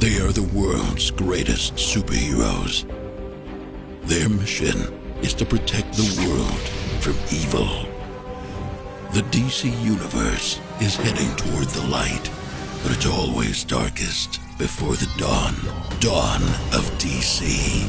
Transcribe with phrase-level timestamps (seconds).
[0.00, 2.88] They are the world's greatest superheroes.
[4.04, 4.78] Their mission
[5.20, 6.58] is to protect the world
[7.02, 7.66] from evil.
[9.12, 12.30] The DC Universe is heading toward the light,
[12.82, 15.54] but it's always darkest before the dawn.
[16.00, 16.42] Dawn
[16.72, 17.84] of DC.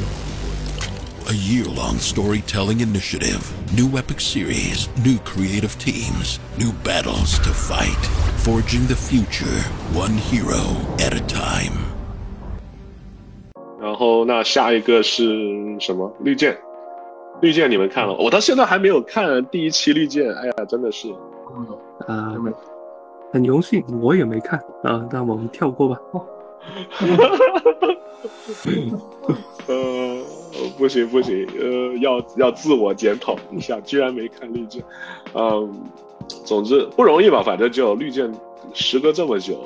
[1.30, 3.42] A year long storytelling initiative,
[3.74, 8.06] new epic series, new creative teams, new battles to fight,
[8.44, 9.62] forging the future
[9.94, 11.91] one hero at a time.
[13.82, 15.26] 然后那下一个是
[15.80, 16.12] 什么？
[16.20, 16.56] 绿箭，
[17.42, 18.14] 绿箭你们看了？
[18.14, 21.10] 我到现在还没有看第一期绿箭，哎呀，真的是，
[22.08, 22.36] 啊，
[23.34, 26.00] 很荣幸，我也没看啊，那我们跳过吧。
[29.68, 30.22] 呃，
[30.78, 34.84] 不行不行，呃，要要自我检讨一下，居然没看绿箭，
[35.34, 35.74] 嗯，
[36.46, 38.32] 总之不容易吧，反正就绿箭
[38.74, 39.58] 时隔这么久，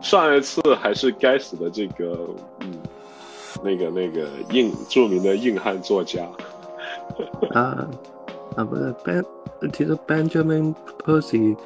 [0.00, 2.18] 上一次还是该死的这个，
[2.60, 2.72] 嗯，
[3.62, 6.26] 那个那个硬著名的硬汉作家，
[7.54, 7.86] 啊
[8.56, 9.24] 啊不是 Ben，
[9.72, 11.56] 其实 Benjamin Percy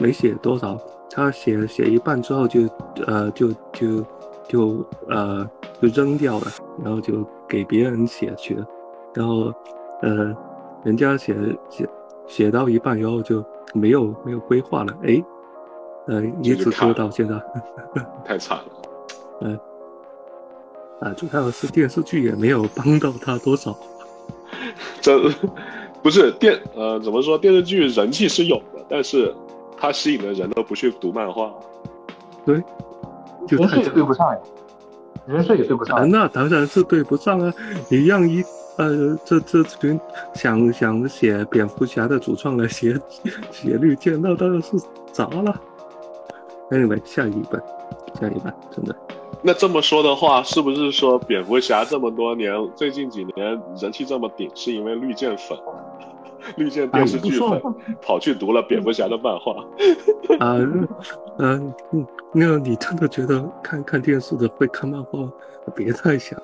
[0.00, 0.78] 没写多少，
[1.10, 2.62] 他写写一半之后就
[3.06, 4.04] 呃就就
[4.48, 5.48] 就呃
[5.80, 6.46] 就扔掉了，
[6.82, 8.66] 然后就给别人写去了，
[9.14, 9.52] 然后
[10.02, 10.34] 呃
[10.84, 11.34] 人家写
[11.68, 11.88] 写
[12.26, 13.44] 写到一半，然后就
[13.74, 15.22] 没有没有规划了，哎，
[16.06, 17.34] 呃一直拖到现在，
[18.24, 18.64] 太惨了。
[19.42, 19.58] 嗯、
[21.00, 23.76] 啊，主要是电视剧也没有帮到他多少。
[25.00, 25.18] 这
[26.02, 27.38] 不是电呃怎么说？
[27.38, 29.34] 电视剧人气是有的，但是
[29.78, 31.52] 它吸引的人都不去读漫画。
[32.44, 32.62] 对，
[33.46, 34.38] 就人设也对不上呀，
[35.26, 37.52] 人设也对不上啊，那当然是对不上啊！
[37.88, 38.42] 你让一
[38.76, 39.98] 呃这这群
[40.34, 42.98] 想想写蝙蝠侠的主创来写
[43.50, 44.70] 写绿箭，那当然是
[45.12, 45.54] 砸了。
[46.70, 47.62] Anyway，下一本，
[48.20, 48.96] 下一本，真的，
[49.42, 55.58] 那这么说的话，是不是说蝙蝠侠这么多年，最近几年人气这么顶，是因为绿箭粉、
[56.56, 59.52] 绿箭电视剧粉啊跑去读了蝙蝠侠的漫画？
[60.40, 60.56] 啊，
[61.38, 65.18] 嗯，嗯，那你真的觉得看看电视的会看漫画？
[65.76, 66.36] 别太想，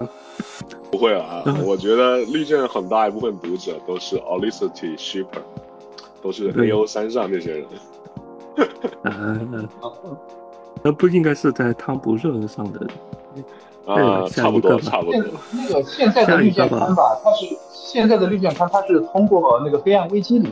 [0.90, 5.42] 不会啊，嗯我觉得绿箭很大一部分读者都是 Olicity Shipper，
[6.22, 7.66] 都是对 A O 三上这些人。
[9.02, 9.40] 啊，
[10.82, 12.86] 那不应该是在汤不热上的
[13.86, 15.22] 啊，差不多，吧现差不多。
[15.52, 20.48] 那个现在的绿箭刊吧，它是现在的绿箭刊，它是通过那个黑暗危机里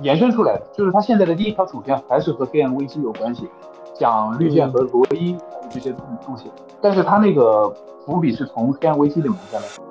[0.00, 3.48] 延伸出来的，就是它现在的第一条主线还是和黑暗危机有关系，
[3.94, 5.36] 讲绿箭和罗伊
[5.70, 5.92] 这些
[6.24, 7.68] 东西，但是它那个
[8.06, 9.82] 伏笔是从黑暗危机里埋下来的。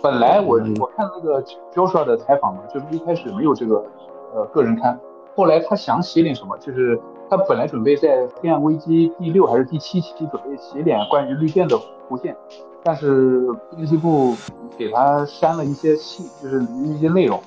[0.00, 1.42] 本来我嗯我看那个
[1.74, 3.84] Joshua 的采访嘛，就是一开始没有这个
[4.32, 4.96] 呃个人刊，
[5.34, 7.00] 后来他想写点什么，就是
[7.30, 11.78] 他本来准备在《黑暗危机》第六还是第七期准备写点关于绿箭的
[12.08, 12.34] 弧线，
[12.82, 14.34] 但是编辑部
[14.78, 17.38] 给他删了一些戏，就是一些内容，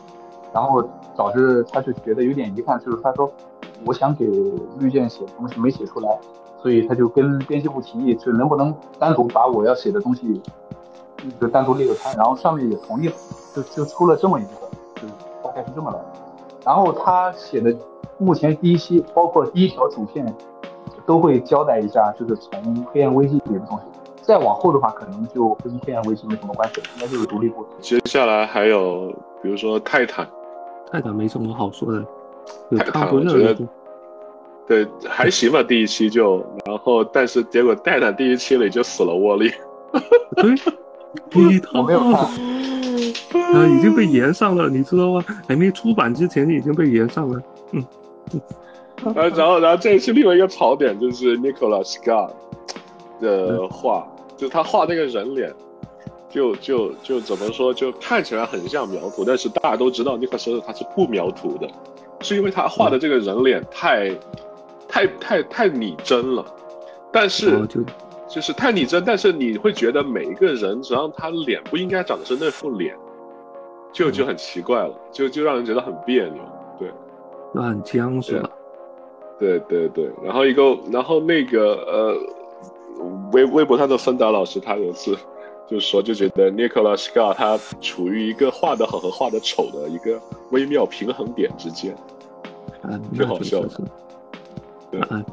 [0.53, 0.84] 然后
[1.16, 3.31] 导致他就觉得有点遗憾，就是他说
[3.86, 4.25] 我想给
[4.78, 6.20] 绿箭写的东西没写出来，
[6.62, 10.40] 所以他就跟编辑部提议，就能不能单独把我要写的东西
[11.40, 13.16] 就单独列个刊，然后上面也同意了，
[13.56, 14.50] 就就出了这么一个，
[15.02, 15.08] 就
[15.44, 16.00] 大概是这么来。
[16.64, 17.75] 然后他写的
[18.18, 20.26] 目前第一期，包括第一条主线，
[21.06, 23.84] 都会交代一下，就是从黑暗危机里的东西。
[24.22, 27.66] 再往后的话，可能就跟黑暗危机没什么关系了，应该就是独立部。
[27.80, 29.12] 接下来还有，
[29.42, 30.28] 比如说泰坦，
[30.92, 32.06] 泰坦没什么好说的，
[32.70, 33.58] 有泰坦我觉得。
[34.68, 39.52] 对，还行吧，第一期就，然后但是结果泰坦第一期里就死了沃利，
[40.36, 40.56] 对，
[41.30, 45.26] 第一套我没有看，啊，已经被延上了，你知道吗？
[45.48, 47.42] 还没出版之前已经被延上了。
[49.16, 52.32] 然后然后然后这一期另外一个槽点就是 Nicolas Scott
[53.20, 55.54] 的画，就他画那个人脸，
[56.30, 61.68] 就就就怎么说，就看起来很像描图，但是大家都知道 Nicolas 他是不描图的，
[62.22, 64.09] 是因为他画的这个人脸太
[64.88, 66.46] 太太太拟真了，
[67.12, 67.66] 但是。
[67.68, 67.82] 就
[68.30, 72.96] 就是太拟真，但是你会觉得每一个人，只要他脸不应该长的是那副脸，
[73.91, 76.41] 就就很奇怪了，就就让人觉得很别扭。
[77.53, 78.50] 对，那很僵是吧？
[79.40, 80.09] 对对对。
[80.24, 82.18] 然后一个，然后那个呃，
[83.32, 85.18] 微微博上的芬达老师，他有一次
[85.68, 90.20] 就说，就觉得 Nicolas Scott 他处于一个画的好和画的丑的一个
[90.52, 91.96] 微妙平衡点之间。
[92.84, 95.24] 啊，最好笑的啊，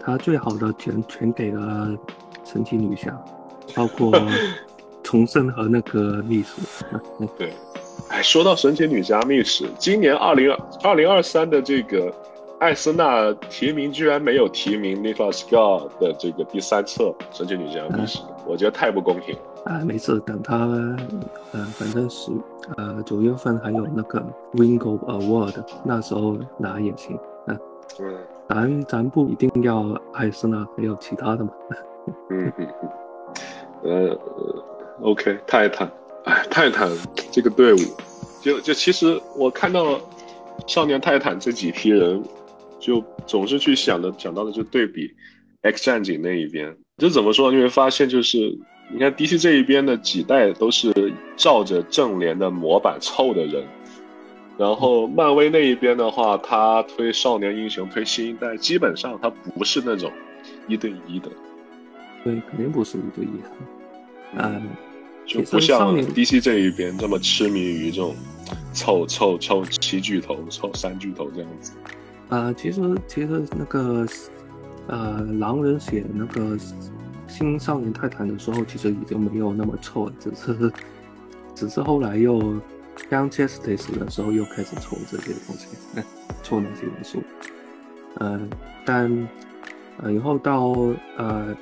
[0.00, 1.94] 他最好的全全给了
[2.44, 3.14] 神奇女侠，
[3.74, 4.12] 包括
[5.02, 6.60] 重生和那个秘书。
[7.36, 7.52] 对，
[8.18, 12.12] 哎，说到神奇女侠秘史，今年二零二零二三的这个
[12.58, 19.36] 艾斯纳提名居然没有提名 Nicholas Scott 的这个第三册《神奇女侠》历史，我觉得太不公平。
[19.64, 20.56] 啊，没事，等他，
[21.52, 22.32] 呃，反正是，
[22.76, 24.20] 呃，九月份还有那个
[24.54, 25.54] Wingo Award，
[25.84, 27.16] 那时候拿也行。
[27.46, 27.56] 啊，
[28.00, 28.16] 嗯
[28.48, 31.52] 咱咱不一定要艾斯纳，还有其他的嘛。
[32.30, 32.66] 嗯嗯
[33.84, 34.18] 嗯，呃
[35.02, 35.88] ，OK，泰坦，
[36.24, 36.90] 哎，泰坦
[37.30, 37.78] 这个队伍，
[38.42, 40.00] 就就其实我看到
[40.66, 42.22] 少年泰坦这几批人，
[42.78, 45.10] 就总是去想的想到的就对比
[45.62, 47.50] X 战警那一边，就怎么说？
[47.50, 48.58] 你会发现就是。
[48.90, 50.90] 你看 DC 这一边的几代都是
[51.36, 53.62] 照着正联的模板凑的人，
[54.56, 60.10] 然后漫威那一边的话，他推少年英雄、推新一代，基本上他不是那种
[60.68, 61.28] 一对一的。
[62.24, 63.50] 对，肯定不是一对一的。
[64.38, 64.62] 嗯，
[65.28, 68.16] 就不像 DC 这一边这么痴迷于这种
[68.72, 71.72] 凑凑凑七巨头、凑三巨头这样子。
[72.30, 74.06] 呃，其实其实那个
[74.88, 76.58] 呃，狼人写那个。
[77.30, 80.72] 新少年泰坦的时候，其实已经没有那么臭了，只是，
[81.54, 82.40] 只是后来又
[83.10, 85.68] Young Justice 的时候又开始凑这些东西，
[86.42, 87.22] 凑那些元素。
[88.14, 88.40] 呃，
[88.86, 89.28] 但
[89.98, 90.72] 呃以后到
[91.18, 91.54] 呃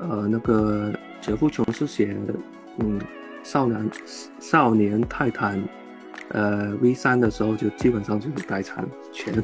[0.00, 2.16] 呃那个杰夫琼斯写
[2.78, 3.00] 嗯
[3.42, 3.88] 少男
[4.38, 5.62] 少年泰坦
[6.28, 9.42] 呃 V 三的时候，就基本上就是代产全，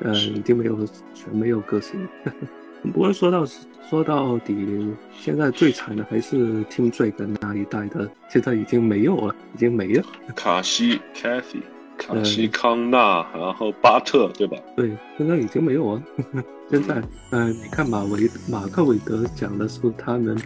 [0.00, 2.08] 呃已经没有全没有个性。
[2.94, 3.44] 不过说到
[3.90, 10.04] 说到底，现在最惨的还是听 Drake 那一代的，现在已经没有了，已经没了。
[10.36, 11.62] 卡西 Kathy，
[11.96, 14.56] 卡西康纳，然后巴特，对吧？
[14.76, 16.02] 对，现在已经没有了。
[16.70, 17.02] 现在，
[17.32, 20.38] 嗯，你看马维马克韦德讲的是他们，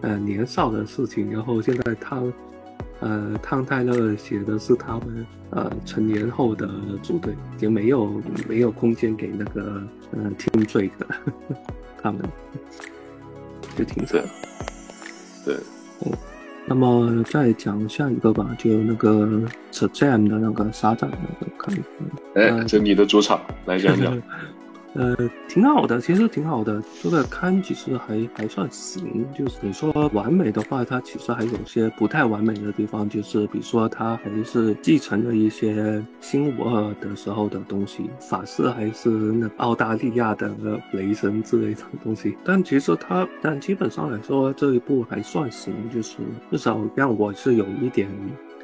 [0.00, 2.22] 呃，年少的事情，然后现在他，
[3.00, 6.68] 呃，汤泰勒写的是他们，呃，成年后的
[7.02, 10.90] 组队，已经没有没有空间给那个，呃，听 Drake。
[12.00, 12.22] 他们
[13.76, 14.22] 就挺惨，
[15.44, 15.56] 对，
[16.06, 16.12] 嗯，
[16.64, 19.42] 那么再讲下一个吧，就那个
[19.72, 21.76] Shazam 的那个沙赞那个看，
[22.34, 24.16] 哎，这你的主场，来讲讲。
[24.98, 25.16] 呃，
[25.46, 26.82] 挺好的，其实挺好的。
[27.00, 40.52] 这个刊其实还还算行，就是你说完美的话，它其实还有些不太完美的地方，就是比如说它还是继承了一些新五二的时候的东西，法师还是那澳大利亚的
[40.90, 42.36] 雷神之类的东西。
[42.44, 46.16] 但其实它，但基本上来说这一部还算行，就是
[46.50, 48.08] 至少让我是有一点。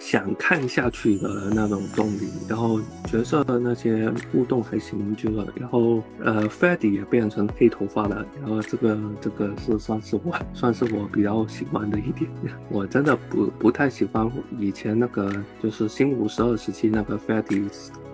[0.00, 12.30] 想看下去的那种动力，然后角色的那些互动还行，就是然后呃 f e d d y 也变成黑头发了，然后这个这个是算是我算是我比较喜欢的一点。
[12.68, 15.32] 我真的不不太喜欢以前那个
[15.62, 17.68] 就是新五十二时期那个 f e d d y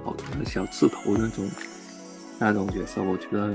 [0.05, 1.49] 好的小刺头那种
[2.39, 3.49] 那种角色，我觉得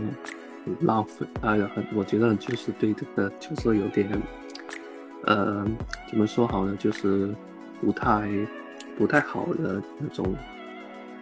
[0.65, 4.09] 很浪费，哎呀，我觉得就是对这个角色有点
[5.23, 5.65] 呃
[6.09, 7.33] 怎么说好呢，就是。
[7.81, 8.29] 不太
[8.97, 10.35] 不太好的那种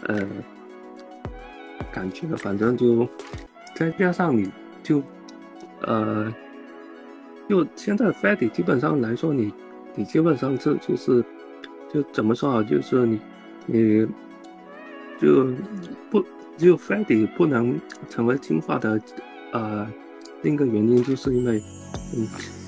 [0.07, 0.27] 呃
[1.91, 3.07] 感觉，反正就
[3.75, 4.51] 再加上你
[4.81, 5.01] 就
[5.81, 6.33] 呃，
[7.49, 9.53] 就现在 f e d y 基本上来说，你
[9.95, 11.23] 你基本上这就是
[11.93, 12.63] 就怎么说啊？
[12.63, 13.19] 就是你
[13.65, 14.07] 你
[15.19, 15.47] 就
[16.09, 16.23] 不
[16.57, 17.79] 就 f e d y 不能
[18.09, 19.01] 成为进化的
[19.51, 19.87] 呃
[20.41, 21.61] 另一个原因，就是因为
[22.15, 22.62] 嗯。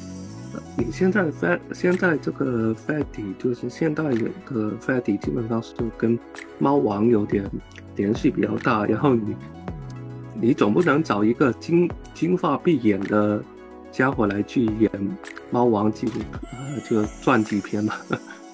[0.78, 6.18] 你现在 Fat 现在这个 Fatty 就是现代的 Fatty，基本上是跟
[6.60, 7.50] 猫王有点
[7.96, 8.86] 联系比较大。
[8.86, 9.36] 然后你
[10.40, 13.44] 你总不能找一个金金发碧眼的
[13.92, 14.90] 家伙来去演
[15.52, 16.14] 猫王纪录
[16.52, 18.00] 呃就传记片吧。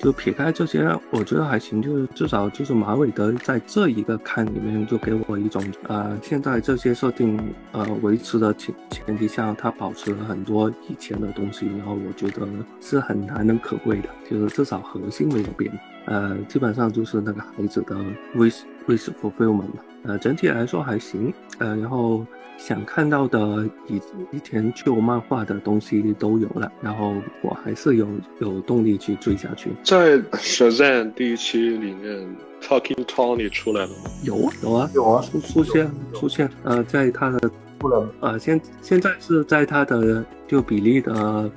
[0.02, 7.40] 就撇开这些，我觉得还行，就是至少就是马伟德在这一个看里面，就给我一种呃，现在这些设定
[7.72, 12.48] 呃维持的前前提下，他保持了很多以前的东西，然后我觉得
[12.80, 15.72] 是很难能可贵的，就是至少核心没有变，
[16.06, 17.96] 呃，基本上就是那个孩子的
[18.36, 22.26] wish wish fulfillment 嘛，呃，整体来说还行，呃，然后。
[22.64, 24.00] 想看到的以
[24.32, 28.08] 以前旧漫画的东西都有了，然后我还是有
[28.40, 29.72] 有动力去追下去。
[29.84, 32.24] 在《Shazam》第一期里面
[32.62, 34.12] ，Talking Tony 出来了吗？
[34.24, 36.48] 有啊，有啊，有啊，出出现出现。
[36.64, 41.50] 呃，在他的出了呃，现现在是在他的就比利的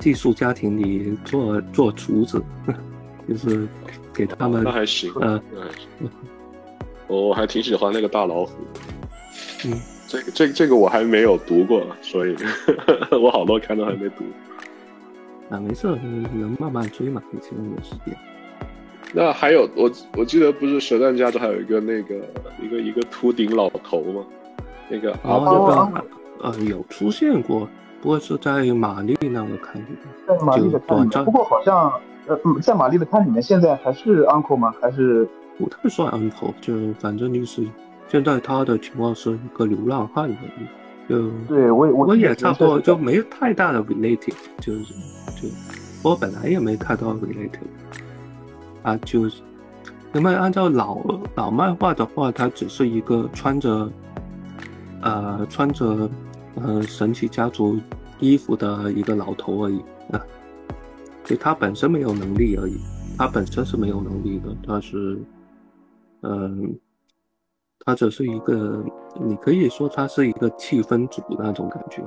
[0.00, 2.42] 寄宿家庭里做做厨子，
[3.28, 3.68] 就是
[4.12, 4.64] 给他们。
[4.64, 5.40] 那还行，呃，
[7.06, 8.50] 我还挺喜欢那个大老虎。
[9.64, 9.80] 嗯。
[10.10, 12.34] 这个这个这个我还没有读过，所以
[13.22, 14.24] 我好多刊都还没读。
[15.48, 18.16] 啊，没事，能慢慢追嘛，以前有时间。
[19.12, 22.16] 那还有我我记得不是《舌战家族》还有一个那个
[22.60, 24.24] 一个一个秃顶老头吗？
[24.88, 26.06] 那个然后阿波那个
[26.42, 27.68] 呃有出现过，
[28.02, 31.92] 不过是在玛丽那个刊里面，在玛丽的就刊里面，短暂不过好像
[32.26, 34.74] 呃，嗯在玛丽的刊里面，现在还是 uncle 吗？
[34.80, 37.62] 还是不太算 uncle，就反正就是
[38.10, 44.92] 现在他的情况是一个流浪汉而已，就对我也我我也差不多就就没有太大的 related，就是
[45.40, 45.48] 就
[46.02, 47.60] 我本来也没太多 related
[48.82, 49.40] 啊，就是
[50.12, 50.98] 因为按照老
[51.36, 53.88] 老漫画的话，他只是一个穿着
[55.02, 56.10] 呃穿着
[56.56, 57.78] 呃神奇家族
[58.18, 59.78] 衣服的一个老头而已
[60.10, 60.20] 啊，
[61.22, 62.76] 就他本身没有能力而已，
[63.16, 65.16] 他本身是没有能力的，他是
[66.22, 66.74] 嗯。
[67.84, 68.82] 他只是一个，
[69.14, 72.02] 你可以说它是一个气氛组那种感觉。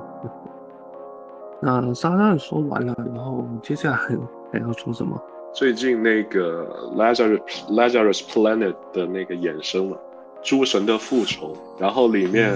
[1.60, 3.96] 那沙赞说完了，然后接下来
[4.52, 5.20] 还要说什么？
[5.52, 6.66] 最近那个
[6.96, 9.96] Lazarus Lazarus Planet 的那个衍生嘛，
[10.42, 12.52] 诸神的复仇，然后里面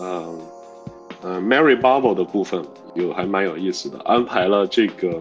[0.00, 0.38] 嗯
[1.22, 2.62] 嗯 Mary Bubble 的部分
[2.94, 5.20] 有还蛮有意思的，安排了这个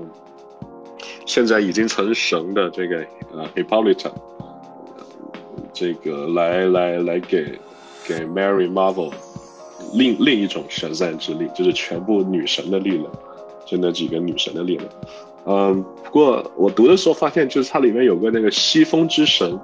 [1.25, 2.97] 现在已经成神的这个
[3.31, 4.11] 呃 Hippolyta，
[5.79, 7.57] 这个来来来给
[8.05, 9.13] 给 Mary Marvel
[9.93, 13.05] 另另一种神战之力，就是全部女神的力量，
[13.65, 14.89] 就那几个女神的力量。
[15.45, 19.57] 嗯，不过我读的时候发现，就是它里面有个那个西风之神，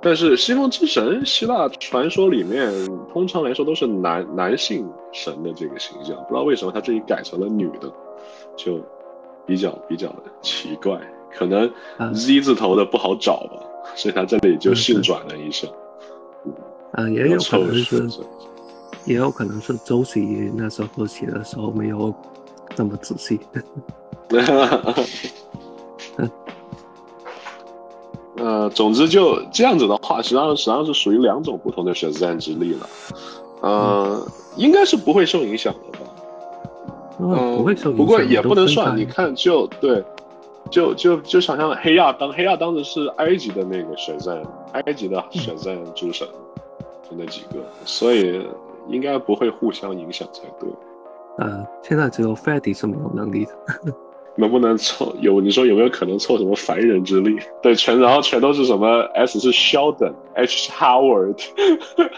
[0.00, 2.72] 但是西风之神希腊传说里面
[3.12, 7.92] 通常来说都是男男性神的这个形象，不知道为什么他这里改成了女的，
[8.56, 8.80] 就
[9.44, 10.98] 比较比较奇怪，
[11.36, 13.60] 可能嗯 Z 字头的不好找吧，
[13.94, 15.68] 所以他这里就性转了一声，
[16.94, 18.08] 嗯，也有可能是，
[19.04, 20.20] 也有可能是周喜
[20.54, 22.14] 那时候写的时候没有
[22.74, 23.38] 那么仔细。
[28.38, 32.86] 呃，总之就这样子的话，实际上实际上是属于两种不同的选战之力了。
[33.62, 34.26] 呃，
[34.56, 36.06] 应该是不会受影响的吧？
[37.20, 38.04] 嗯，不会受影响。
[38.04, 40.04] 不过也不能算，你看就对，
[40.70, 44.42] 就就就想象黑亚当，黑亚当的是埃及的那个选战，
[44.72, 46.26] 埃及的选战诸神，
[47.08, 48.46] 就那几个，所以
[48.88, 50.68] 应该不会互相影响才对。
[51.38, 53.52] 呃，现在只有 Freddy 是没有能力的。
[54.38, 55.40] 能不能凑有？
[55.40, 57.38] 你说有没有可能凑什么凡人之力？
[57.62, 61.42] 对，全然后全都是什么 S 是 Sheldon，H 是 Howard，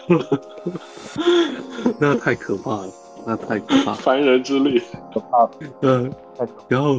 [2.01, 2.89] 那太可怕了，
[3.25, 3.95] 那太可怕了。
[3.99, 4.83] 凡人之力。
[5.15, 5.49] 可怕，
[5.83, 6.13] 嗯。
[6.67, 6.97] 然后，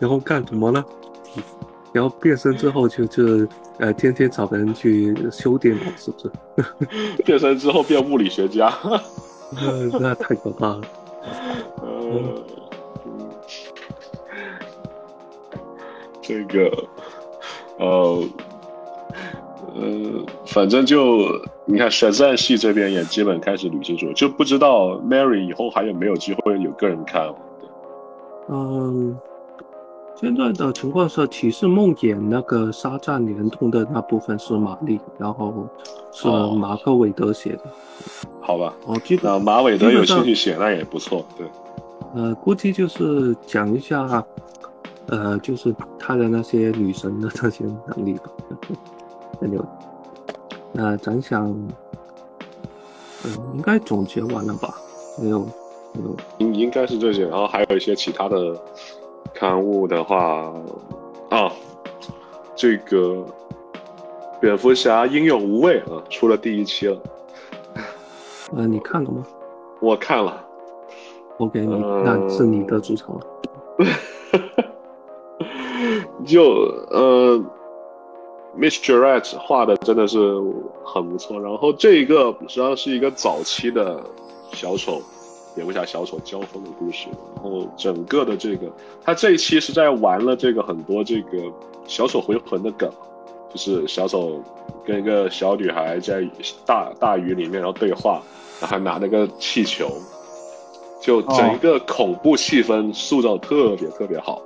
[0.00, 0.84] 然后干什么呢？
[1.92, 3.46] 然后变身之后就就
[3.78, 6.30] 呃，天天找人去修电脑，是不是？
[7.24, 8.72] 变身之后变物理学家。
[9.56, 10.80] 呃 那太可怕了。
[11.82, 12.44] 呃，
[13.04, 13.30] 嗯
[16.22, 16.70] 这个，
[17.78, 18.22] 呃，
[19.74, 21.26] 呃，反正就
[21.64, 27.34] 你看，选战系这边也基本开始捋清楚，就不知道 Mary 以后还有没有机会有个人看了。
[28.48, 29.18] 嗯，
[30.20, 35.66] 现在的情况是，骑士梦魇那个沙赞联动的那部分是玛丽，然后
[36.12, 37.62] 是哦马克韦德写的。
[38.42, 41.24] 好吧，我记得那马韦德有兴趣写，那也不错。
[41.38, 41.46] 对，
[42.14, 44.22] 呃，估计就是讲一下，
[45.06, 48.24] 呃，就是他的那些女神的那些能力吧。
[49.40, 49.64] 那就，
[50.70, 51.48] 那咱想，
[53.24, 54.74] 嗯、应该总结完了吧？
[55.18, 55.38] 没有，
[55.94, 56.14] 没有。
[56.36, 58.54] 应应该是这些，然后还有一些其他的
[59.34, 60.52] 刊物的话，
[61.30, 61.52] 啊，
[62.54, 63.24] 这个
[64.40, 66.98] 蝙蝠侠英勇无畏啊，出了第一期了，
[68.56, 69.24] 呃，你看了吗
[69.80, 70.44] 我看了。
[71.38, 73.20] ？OK，你、呃那是你的主场了。
[76.26, 76.42] 就
[76.90, 77.42] 呃
[78.54, 80.18] ，Miss Jarrett 画的真的是
[80.84, 81.40] 很不错。
[81.40, 83.98] 然后这一个实际上是一个早期的
[84.52, 85.00] 小丑
[85.54, 87.08] 蝙蝠侠小丑交锋的故事。
[87.34, 88.70] 然后整个的这个，
[89.04, 91.38] 他这一期是在玩了这个很多这个
[91.86, 92.90] 小丑回魂的梗，
[93.50, 94.42] 就是小丑
[94.84, 96.22] 跟一个小女孩在
[96.64, 98.22] 大大雨里面然后对话，
[98.60, 99.90] 然后还拿那个气球，
[101.00, 104.42] 就整一个恐怖气氛塑造特别特别好。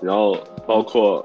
[0.00, 1.24] 然后包括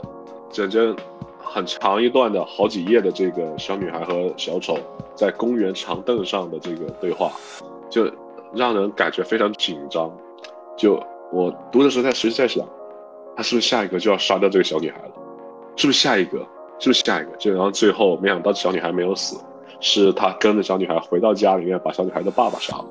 [0.52, 0.96] 整整
[1.44, 4.78] 很长一段的好几页的这个小女孩和小丑
[5.16, 7.32] 在公园长凳上的这个对话，
[7.90, 8.06] 就
[8.58, 10.12] 让人感觉非常紧张。
[10.76, 12.66] 就我读的时候在实际在想，
[13.36, 15.12] 他是不是下一个就要杀掉这个小女孩了？
[15.76, 16.40] 是不是下一个？
[16.80, 17.32] 是不是下一个？
[17.38, 19.38] 就然后最后没想到小女孩没有死，
[19.80, 22.86] 是他跟着小女孩回到家里面把小女孩的爸爸杀了。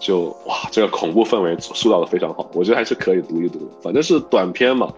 [0.00, 3.68] 就哇，这个恐怖氛围塑造的非常好，我觉得还是可以读一读。
[3.82, 4.92] 反正是短篇嘛，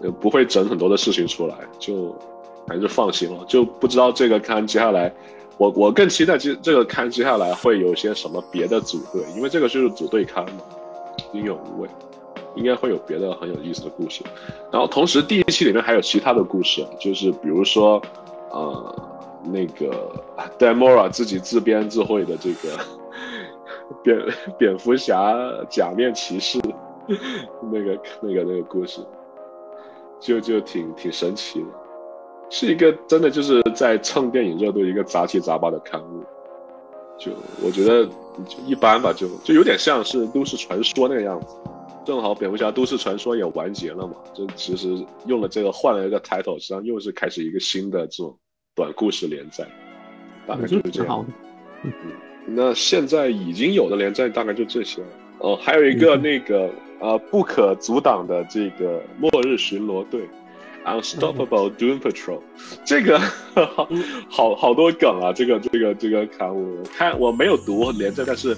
[0.00, 2.16] 呃不会整很多的事情出来，就
[2.66, 3.44] 还是放心了。
[3.46, 5.12] 就不知道这个刊接下来，
[5.58, 10.62] 我我更期待这这个刊接下来会有些什么别的组队，因为这个就是组队刊嘛，
[11.32, 11.88] 英勇无畏，
[12.54, 14.22] 应该会有别的很有意思的故事。
[14.70, 18.00] 然后同时第一期里面还有其他的故事，就是比如说，
[18.50, 18.94] 呃，
[19.44, 20.12] 那个
[20.58, 22.78] Demora 自己自编自绘的这个
[24.02, 24.18] 蝙
[24.56, 25.34] 蝙蝠侠
[25.68, 26.60] 假面骑士
[27.62, 29.00] 那个那个那个故事，
[30.20, 31.66] 就就挺挺神奇的，
[32.50, 36.24] 是一个真的就是在蹭电影热度一个杂七杂八的刊物。
[37.18, 37.32] 就
[37.64, 38.06] 我觉得
[38.46, 41.56] 就一般吧，就就有点像是都市传说那个样子。
[42.04, 48.34] 正好蝙蝠侠都市传说也完结了嘛，就其实用了这个换了一个 title，实际上又是开始一个新的这种
[48.74, 49.66] 短故事连载，
[50.46, 51.26] 大概就是这样。
[51.82, 51.92] 嗯，
[52.46, 55.08] 那现在已经有的连载大概就这些了。
[55.40, 60.22] 哦，还有一个那个呃不可阻挡的这个末日巡逻队
[60.88, 62.40] ，Unstoppable Doom Patrol，
[62.84, 63.18] 这个
[63.56, 63.88] 好
[64.28, 68.56] 好好多梗啊，这个这个这个刊物，看我没有读连着，但是。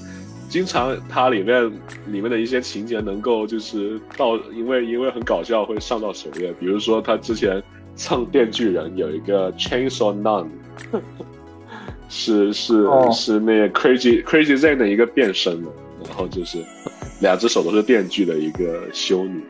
[0.50, 1.64] 经常它里面
[2.08, 6.52] 里面的一些情节能够就是到，因为因为很搞笑会上到首页。
[6.58, 7.62] 比如说他之前
[7.94, 10.48] 蹭电锯人有一个 Chainsaw Nun，
[12.10, 15.70] 是是是那个 Crazy Crazy Zen 的一个变身的，
[16.04, 16.58] 然后就是
[17.20, 19.40] 两只手都是电锯的一个修女，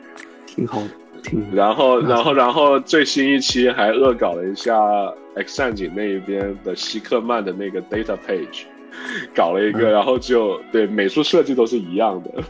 [0.45, 1.00] 挺好的，挺。
[1.53, 4.75] 然后 然后然后最新一期还恶搞了一下
[5.37, 8.65] X 战警那一边的希克曼的那个 Data Page。
[9.33, 12.43] 搞了一个，然后就对美术设计都是一样的，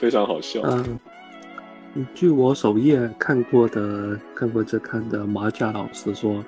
[0.00, 0.62] 非常好笑。
[0.64, 6.42] 嗯，据我首页看过的看过这刊的马甲老师说，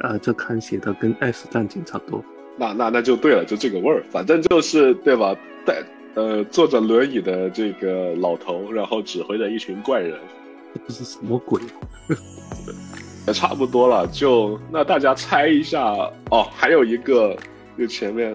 [0.00, 2.24] 呃，这刊写的跟《X 战警》差不多。
[2.56, 5.32] 那那那就对了，就这个味儿，反正就是对吧？
[5.64, 5.80] 带
[6.14, 10.18] 呃坐着轮椅的这个老头，然后指挥着一群怪人，
[10.86, 11.60] 这是什么鬼？
[13.26, 15.82] 也差不多了，就那大家猜一下
[16.30, 17.36] 哦，还有一个。
[17.76, 18.32] 就前面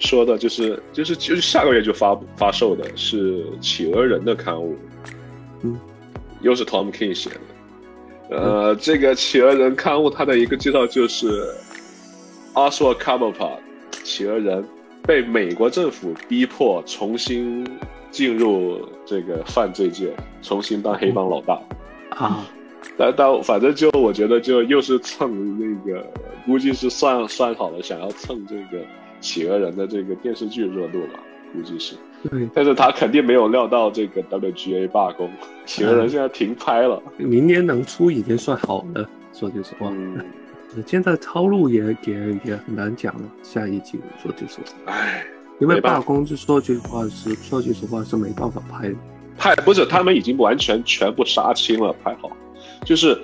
[0.00, 4.76] 说的，就是就是就是下个月就发发售的是企鹅人的刊物，
[5.62, 5.78] 嗯，
[6.40, 8.36] 又是 Tom King 写的。
[8.36, 11.54] 呃，这个企鹅人刊物它的一个介绍就是
[12.54, 13.58] Oswald Cobblepot，
[14.02, 14.68] 企鹅人
[15.06, 17.64] 被美国政府逼迫重新
[18.14, 21.60] 进入这个犯罪界，重新当黑帮老大
[22.10, 22.46] 啊。
[22.96, 26.06] 但但反正就我觉得就又是蹭那个，
[26.46, 28.84] 估计是算算好了，想要蹭这个
[29.20, 31.18] 企鹅人的这个电视剧热度吧，
[31.52, 31.96] 估计是。
[32.30, 32.48] 对。
[32.54, 35.28] 但是他肯定没有料到这个 WGA 罢工，
[35.66, 37.02] 企鹅人现在停拍了。
[37.16, 39.90] 明年能出已经算好了，说句实话。
[39.90, 40.24] 嗯。
[40.86, 44.92] 现在套路也也也很难讲了，下一季说句实话。
[44.92, 45.26] 唉。
[45.60, 48.94] 因为罢工，就说句话是说句实话是没办法拍的。
[49.36, 52.30] 拍不是他们已经完全全部杀青了，拍好。
[52.84, 53.20] 就是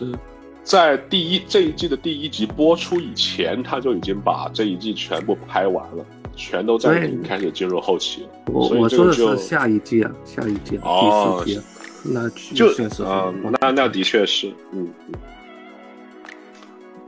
[0.62, 6.05] 在第一这一季的第一集播出以前，他就已经把这一季全部拍完了，
[6.37, 8.29] 全都在已经开始进入后期了。
[8.47, 11.66] 我我说的是下一季啊，下一季哦，第四季，
[12.05, 15.14] 那就确实啊，那那的确是，嗯嗯。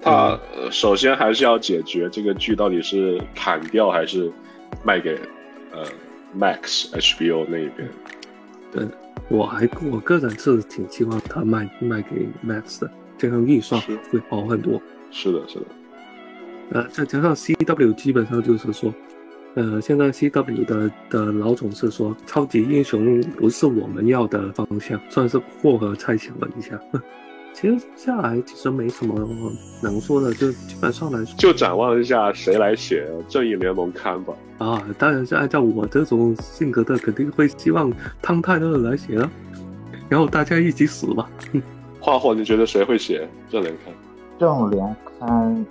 [0.04, 0.36] 他
[0.70, 4.30] 首先还是要解决这个剧到底是砍掉还是
[4.84, 5.18] 卖给
[5.72, 5.84] 呃
[6.38, 7.88] Max HBO 那一边。
[8.70, 8.86] 对。
[9.28, 14.82] 我还我个人是挺希望他卖卖给 Max 的，这样预算会好很多。
[15.10, 15.64] 是的，是的。
[16.72, 18.92] 呃，再加上 CW 基本上就是说，
[19.54, 26.78] 呃，现在 CW 的的老总是说，超级英雄不是我们要的方向，算是过河拆桥了一下。
[27.54, 29.14] 其实下来其实没什么
[29.80, 34.34] 能说的，就基本上来说，就展望一下谁来写正义联盟刊吧。
[34.58, 39.30] 啊，当然是按照我这种性格的，肯定会希望汤泰勒来写了，
[40.08, 41.28] 然后大家一起死吧。
[42.00, 43.94] 画画，你觉得谁会写正联刊？
[44.38, 45.66] 正联刊，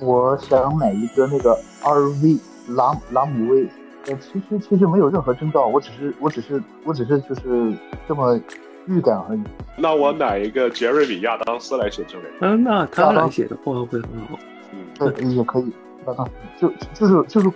[0.00, 2.38] 我想买一个那个 RV
[2.68, 3.68] 朗朗姆威。
[4.06, 7.72] 呃，其实其实没有任何征兆，我只是我只是我只是就是
[8.08, 8.40] 这么。
[8.88, 9.40] 预感而已。
[9.76, 12.24] 那我哪一个杰瑞米亚当斯来写这个？
[12.40, 14.38] 嗯，那他来写的话会很好。
[14.72, 14.78] 嗯，
[15.12, 15.72] 对，也可以。
[16.04, 16.24] 那他，
[16.58, 17.50] 就就是就是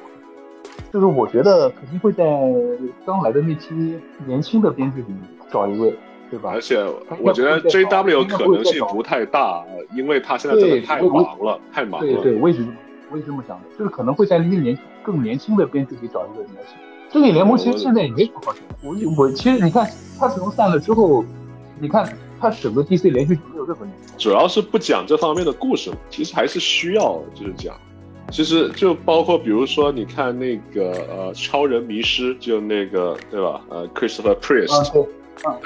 [0.93, 2.25] 就是，我觉得肯定会在
[3.07, 5.07] 刚来的那期年轻的编剧里
[5.51, 5.95] 找一位，
[6.31, 6.51] 对吧？
[6.53, 6.85] 而且
[7.21, 9.65] 我觉得 J W 可能性不太大，
[9.95, 12.07] 因为他现在真的太忙了，太忙了。
[12.07, 12.67] 对对，我也是，
[13.11, 16.63] 我也这么想的，就是可能会在那个年更年轻的编剧里找一个人来
[17.13, 17.19] 写。
[17.19, 18.75] 正义联盟其实现在也没什么好写的。
[18.83, 19.87] 我我其实你看，
[20.19, 21.25] 他自从散了之后，
[21.79, 23.87] 你看他整个 DC 连续剧没有任何
[24.19, 27.75] 主要是不讲这方面的故事，其实还是需要就是讲。
[28.31, 33.61] 其实就包括比如说，你看那个呃超人迷失，就那个对吧？
[33.69, 35.07] 呃，Christopher Priest，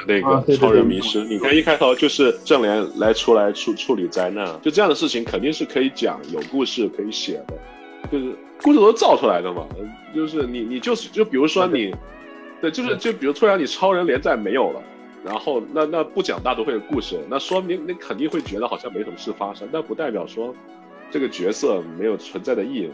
[0.09, 1.23] 那个超人迷失。
[1.25, 7.55] 你看一开头就是正联来出来处处理灾难，就这样的事情肯定是可以讲，有故事可以写的，
[8.11, 9.66] 就是故事都造出来的嘛。
[10.14, 11.95] 就是你你就是就比如说你，
[12.61, 14.83] 对，就是就比如突然你超人连载没有了，
[15.25, 20.55] 然后那那不讲大都会的故事，那说明你肯定会觉得好像没什么事发生，但不代表说
[21.11, 22.90] 这个角色没有存在的意义。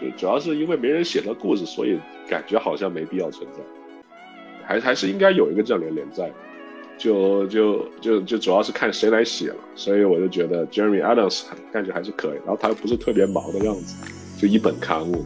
[0.00, 3.58] 就主要是因为没人写的故事，所以感觉好像没必要存在，
[4.64, 6.32] 还还是应该有一个这样的连载，
[6.96, 13.96] 就就就就主要是看谁来写了，所以我就觉得 Jeremy Adams 感觉还是可以，然后他又不是特别忙的样子，
[14.40, 15.22] 就一本刊物，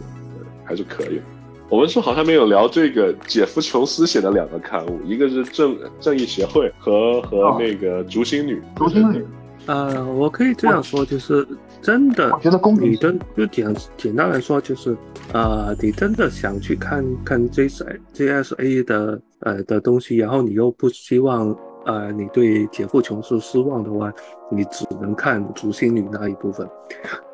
[0.65, 1.21] 还是可以。
[1.69, 9.25] 我们说好像没有聊这个杰夫琼斯写的两个刊物，一个是正正义协会和和那个竹心女，竹心女。
[9.67, 11.47] 呃，我可以这样说，就是
[11.81, 14.95] 真的，我觉得公你真就简简单来说，就是
[15.33, 24.13] 呃，你真的想去看看 J S J S A 的呃的东西，然后你又不希望呃你对杰夫琼斯失望的话，
[24.51, 26.69] 你只能看竹心女那一部分。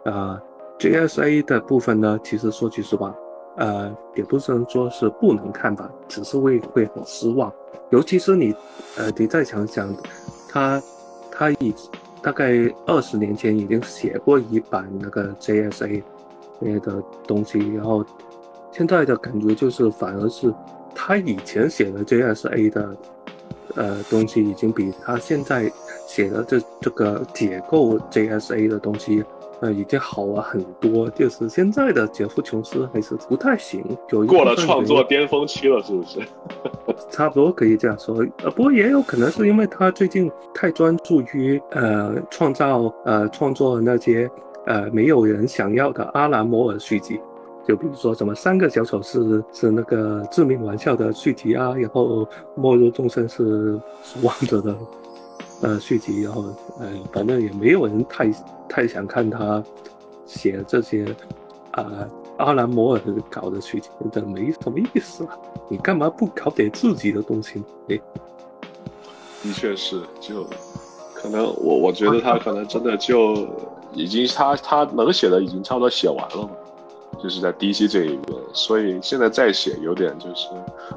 [0.05, 0.39] 啊
[0.81, 3.15] JSA 的部分呢，其实说句实话，
[3.59, 7.53] 呃，也不能说是不能看吧，只是会会很失望，
[7.91, 8.53] 尤其是你
[8.97, 9.95] 呃，你再想想，
[10.49, 10.83] 他
[11.31, 11.73] 他以。
[12.23, 12.53] 大概
[12.85, 16.03] 二十年前已经写过一版那个 JSA
[16.59, 18.05] 那的东西，然后
[18.71, 20.53] 现在的感觉就是反而是
[20.95, 22.97] 他以前写的 JSA 的
[23.75, 25.73] 呃东西已经比他现在
[26.07, 29.25] 写的这这个解构 JSA 的东西。
[29.61, 36.21] 呃，已经好了很多，就是现在的杰夫琼斯还是不太行，有过了创作巅峰期了，是不是？
[37.11, 38.27] 差不多可以这样说。
[38.43, 44.31] 呃，不过也有可能是因为他最近太专注于呃创造呃创作那些
[44.67, 47.21] 呃没有人想要的阿兰摩尔续集，
[47.67, 54.75] 就比如说什么三个小丑是是那个致命玩笑的续集啊，然后末日众生是守望者的。
[55.63, 56.45] 呃，续集，然后，
[56.79, 58.31] 呃，反正也没有人太
[58.69, 59.63] 太想看他
[60.25, 61.05] 写这些，
[61.73, 65.37] 啊，阿兰摩尔搞的续集，真的没什么意思啊！
[65.69, 67.63] 你干嘛不搞点自己的东西？
[67.89, 68.01] 哎，
[69.43, 70.47] 的确是，就
[71.15, 73.47] 可能我我觉得他可能真的就
[73.93, 76.51] 已经他他能写的已经差不多写完了嘛，
[77.23, 80.49] 就是在 DC 这一边，所以现在再写有点就是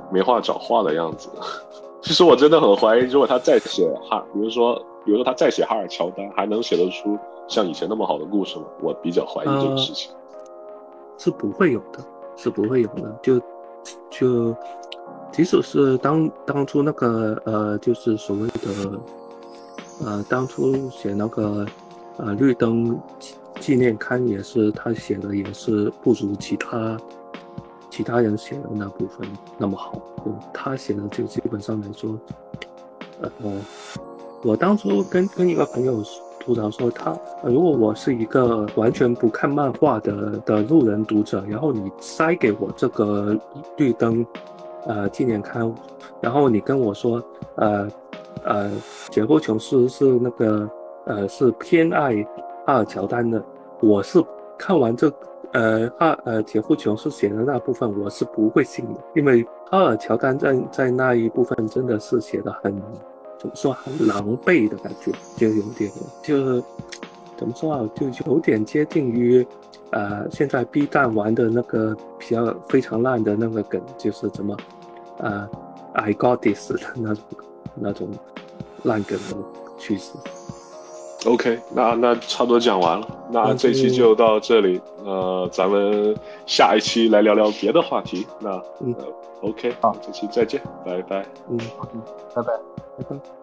[0.10, 1.28] 没话找话的样子。
[2.04, 8.66] 其实我真的很怀疑，如果他再写哈，比如说，比如说他再写哈尔乔丹，还能写得出像以前那么好的故事吗？
[8.82, 10.12] 我比较怀疑这个事情。
[11.18, 12.00] 是不会有的，
[12.36, 13.18] 是不会有的。
[13.22, 13.40] 就
[14.10, 14.54] 就，
[15.32, 19.00] 即使是当当初那个呃，就是所谓的
[20.06, 21.66] 呃，当初写那个
[22.18, 23.00] 呃绿灯
[23.62, 26.98] 纪念刊，也是他写的，也是不如其他。
[27.94, 30.02] 其他人写的那部分那么好，
[30.52, 32.18] 他写的就基本上来说，
[33.22, 33.30] 呃，
[34.44, 36.02] 我当初跟跟一个朋友
[36.40, 43.40] 吐槽说，他如果我是一个完全不看漫画的的路人读者，然后你塞给我这个
[43.78, 44.26] 绿灯，
[44.88, 45.72] 呃，纪念刊，
[46.20, 47.24] 然后你跟我说，
[47.58, 47.88] 呃
[48.44, 48.72] 呃，
[49.12, 50.68] 杰夫琼斯是那个
[51.06, 52.16] 呃是偏爱
[52.66, 53.40] 阿尔乔丹的，
[53.84, 54.20] 我是
[54.58, 55.14] 看完这。
[55.54, 62.76] 呃，哈呃，杰夫琼斯写的那部分我是不会信的，因为阿尔乔丹在在那一部分真的是写的很
[63.38, 65.92] 怎么说很狼狈的感觉，就有点
[66.24, 66.60] 就
[67.38, 69.46] 怎么说啊，就有点接近于
[69.92, 74.58] 呃现在 B 站玩的那个比较非常烂的那个梗，就是怎么
[75.20, 75.48] 呃
[75.94, 77.24] I got this 的那种
[77.76, 78.10] 那种
[78.84, 79.38] 烂梗的
[79.78, 80.14] 趋势。
[81.26, 84.82] OK，那那差不多讲完了，那这期就到这里。
[85.06, 88.26] 呃，咱们下一期来聊聊别的话题。
[88.40, 88.96] 那，嗯
[89.42, 91.26] ，OK，好，这期再见，拜拜。
[91.50, 91.88] 嗯，好
[92.36, 92.54] 拜拜，
[92.98, 93.43] 拜拜。